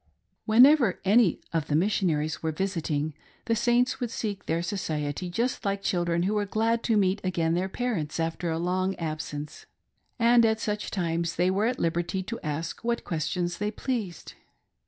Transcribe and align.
Whenever 0.45 0.99
g.ny 1.05 1.37
of* 1.53 1.67
the 1.67 1.75
missionaries 1.75 2.41
were 2.41 2.51
visiting, 2.51 3.13
the 3.45 3.55
Saints 3.55 3.99
would 3.99 4.09
seek 4.09 4.47
their 4.47 4.63
society 4.63 5.29
just 5.29 5.63
like 5.63 5.83
children 5.83 6.23
who 6.23 6.33
were 6.33 6.45
glad 6.47 6.81
to 6.81 6.97
meet 6.97 7.21
again 7.23 7.53
their 7.53 7.69
parents 7.69 8.19
after 8.19 8.49
a 8.49 8.57
long 8.57 8.95
absence; 8.95 9.67
and 10.17 10.43
at 10.43 10.59
such 10.59 10.89
times 10.89 11.35
they 11.35 11.51
were 11.51 11.67
at 11.67 11.77
liberty 11.77 12.23
to 12.23 12.39
ask 12.41 12.83
what 12.83 13.03
questions 13.05 13.59
they 13.59 13.69
pleased. 13.69 14.33